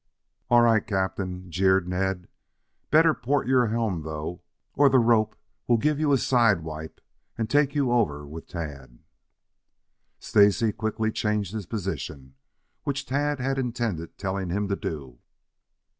"All 0.49 0.61
right, 0.61 0.81
Captain," 0.87 1.51
jeered 1.51 1.87
Ned. 1.87 2.27
"Better 2.89 3.13
port 3.13 3.45
your 3.45 3.67
helm, 3.67 4.01
though, 4.01 4.41
or 4.73 4.89
the 4.89 4.97
rope 4.97 5.35
will 5.67 5.77
give 5.77 5.99
you 5.99 6.11
a 6.11 6.17
side 6.17 6.61
wipe 6.61 6.99
and 7.37 7.47
take 7.47 7.75
you 7.75 7.85
along 7.89 7.99
over 8.01 8.25
with 8.27 8.47
Tad." 8.47 8.97
Stacy 10.17 10.71
quickly 10.71 11.11
changed 11.11 11.53
his 11.53 11.67
position, 11.67 12.33
which 12.83 13.05
Tad 13.05 13.39
had 13.39 13.59
intended 13.59 14.17
telling 14.17 14.49
him 14.49 14.67
to 14.69 14.75
do. 14.75 15.19